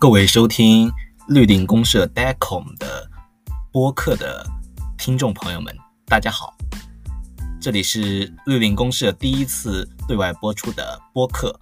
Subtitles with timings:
[0.00, 0.88] 各位收听
[1.26, 3.10] 绿林公社 DECOM 的
[3.72, 4.46] 播客的
[4.96, 5.76] 听众朋友们，
[6.06, 6.56] 大家好，
[7.60, 11.58] 这里是绿林公社第一次对外播出的播客，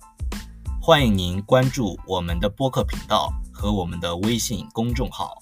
[0.83, 5.39] 欢迎您关注我们的播客频道和我们的微信公众号。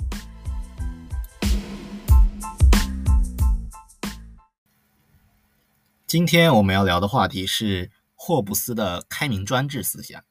[6.07, 10.23] 今天我们要聊的话题是霍布斯的开明专制思想。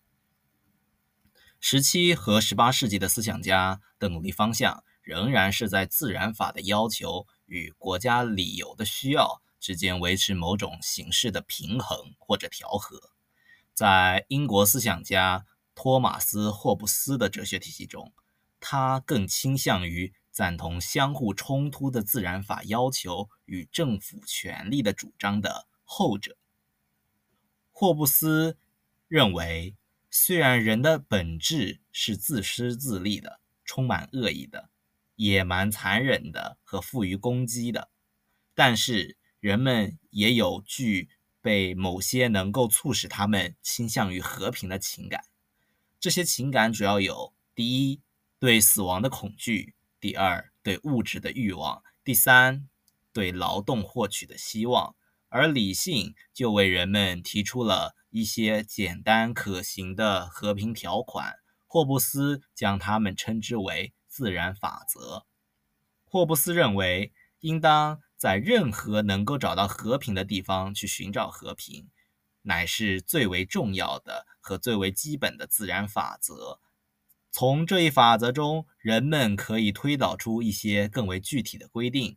[1.65, 13.11] 十七和十八世纪的思想家的努力方向仍然是在自然法的要求与国家理由的需要之间维持某种形式的平衡或者调和。
[13.73, 18.11] 在英国思想家托马斯·霍布斯的哲学体系中，
[18.59, 26.35] 他更倾向于赞同相互冲突的自然法要求与政府权力的主张的后者。
[27.71, 28.57] 霍布斯
[29.07, 29.77] 认为。
[30.15, 34.69] 虽然人的本质是自私自利的、充满恶意的、
[35.15, 37.89] 野蛮残忍的和富于攻击的，
[38.53, 41.09] 但是人们也有具
[41.41, 45.23] 备某些能够促使他们倾向于和平的情感。
[45.99, 47.99] 这些情感主要有：第一，
[48.37, 52.69] 对死亡的恐惧；第二，对物质的欲望；第三，
[53.11, 54.95] 对劳动获取的希望。
[55.33, 57.95] 而理性就为人们提出了。
[58.11, 61.33] 一些简单可行的和平条款，
[61.65, 65.25] 霍布斯将它们称之为自然法则。
[66.05, 71.89] 霍布斯认为，应当在任何能够找到和平的地方去寻找和平，
[72.43, 76.59] 乃是最为重要的和最为基本的自然法则。
[77.31, 82.15] 从这一法则中，人们可以推导出一些更为具体的规定，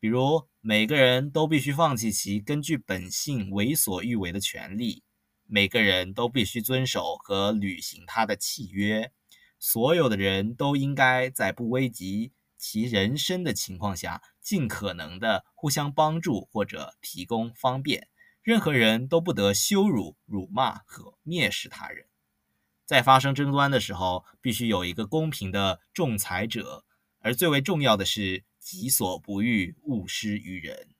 [0.00, 5.04] 比如每个人都必须放弃其根据本性为所欲为的权利。
[5.46, 9.12] 每个人都必须遵守和履行他的契约，
[9.58, 18.08] 所有的人都应该在不危及其人身的情况下，尽可能的互相帮助或者提供方便。
[18.42, 22.06] 任何人都不得羞辱、辱骂和蔑视他人。
[22.86, 26.84] 在发生争端的时候，必须有一个公平的仲裁者，
[27.18, 30.94] 而最为重要的是己所不欲，勿施于人。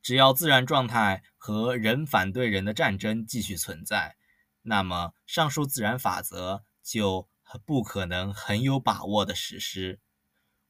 [0.00, 4.16] 只要自然状态和人反对人的战争继续存在，
[4.62, 7.28] 那么上述自然法则就
[7.66, 10.00] 不可能很有把握的实施。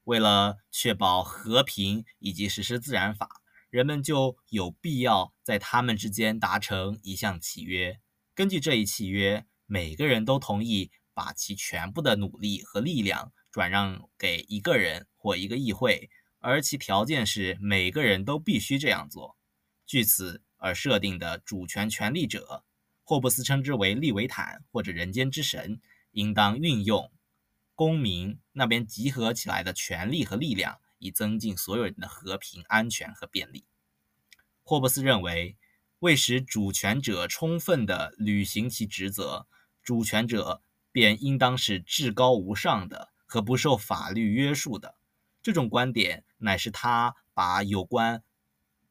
[0.05, 8.01] 为了确保和平以及实施自然法，人们就有必要在他们之间达成一项契约。
[8.35, 16.11] 根据这一契约，每个人都同意把其全部的努力和力量转让给一个人或一个议会。
[16.41, 19.37] 而其条件是每个人都必须这样做。
[19.87, 22.65] 据此而设定的主权权力者，
[23.05, 27.13] 霍布斯称之为利维坦或者人间之神，应当运用
[27.77, 33.65] 公民那边集合起来的权力和力量，以增进所有人的和平、安全和便利。
[34.65, 35.57] 霍布斯认为，
[36.01, 39.47] 为使主权者充分地履行其职责，
[39.81, 40.61] 主权者
[40.91, 44.95] 便应当是至高无上的和不受法律约束的。
[45.43, 48.23] 这种观点乃是他把有关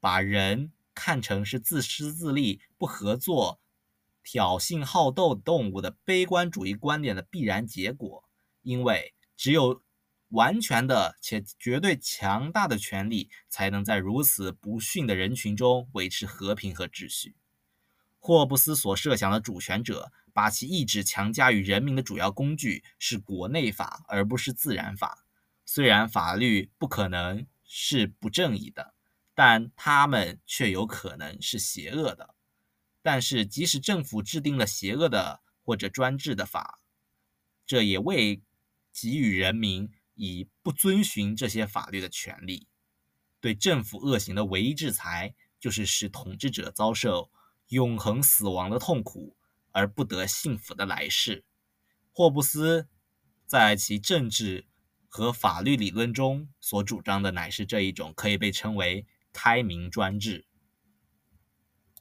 [0.02, 3.62] 把人看成是自私自利、不合作、
[4.22, 8.26] 挑衅好斗动物的悲观主义观点的必然结果。
[8.64, 9.82] 因为只有
[10.28, 17.38] 完全的且绝对强大的权力，才能在如此不驯的人群中维持和平和秩序。
[18.26, 25.26] 霍布斯所设想的主权者，把其意志强加于人民的主要工具是国内法，而不是自然法。
[25.66, 28.94] 虽然法律不可能是不正义的，
[29.36, 32.34] 但他们却有可能是邪恶的。
[33.02, 36.80] 但是，即使政府制定了邪恶的或者专制的法，
[37.66, 38.42] 这也未
[38.94, 42.70] 给予人民以不遵循这些法律的权利。
[43.42, 47.30] 对政府恶行的唯一制裁，就是使统治者遭受
[47.70, 49.36] 永恒死亡的痛苦，
[49.72, 51.46] 而不得幸福的来世。
[52.12, 52.88] 霍布斯
[53.46, 54.68] 在其政治。
[55.16, 60.48] 和法律理论中所主张的乃是这一种可以被称为开明专制。